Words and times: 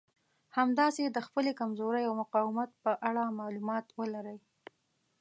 همداسې 0.57 1.03
د 1.05 1.17
خپلې 1.27 1.51
کمزورۍ 1.59 2.03
او 2.07 2.13
مقاومت 2.23 2.69
په 2.83 2.91
اړه 3.09 3.23
مالومات 3.39 3.85
ولرئ. 3.99 4.39